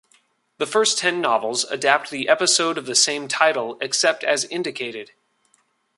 [0.57, 5.11] The first ten novels adapt the episode of the same title except as indicated.